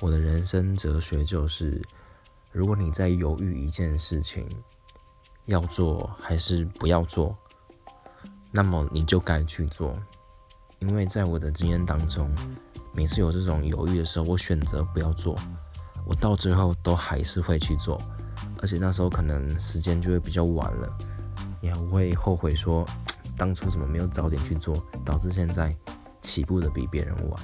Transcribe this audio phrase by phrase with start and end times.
[0.00, 1.82] 我的人生哲学就是
[2.52, 4.48] 如果你在犹豫一件事情
[5.46, 7.36] 要做还是不要做
[8.52, 9.98] 那么你就该去做。
[10.78, 12.30] 因为在我的经验当中
[12.92, 15.36] 每次有这种犹豫的时候我选择不要做
[16.06, 17.98] 我到最后都还是会去做
[18.60, 20.96] 而且那时候可能时间就会比较晚了
[21.60, 22.86] 你还会后悔说
[23.36, 24.74] 当初怎么没有早点去做
[25.04, 25.76] 导致现在
[26.20, 27.40] 起步的比别人晚。